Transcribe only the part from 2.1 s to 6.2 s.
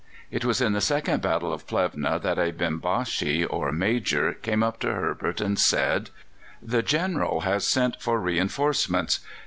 that a Bimbashi, or Major, came up to Herbert and said: